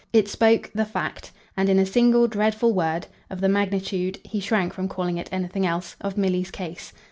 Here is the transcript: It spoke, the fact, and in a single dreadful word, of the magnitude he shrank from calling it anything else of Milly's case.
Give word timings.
It 0.11 0.27
spoke, 0.27 0.71
the 0.73 0.83
fact, 0.83 1.31
and 1.55 1.69
in 1.69 1.77
a 1.77 1.85
single 1.85 2.25
dreadful 2.27 2.73
word, 2.73 3.05
of 3.29 3.39
the 3.39 3.47
magnitude 3.47 4.17
he 4.23 4.39
shrank 4.39 4.73
from 4.73 4.87
calling 4.87 5.17
it 5.19 5.29
anything 5.31 5.63
else 5.63 5.95
of 6.01 6.17
Milly's 6.17 6.49
case. 6.49 6.91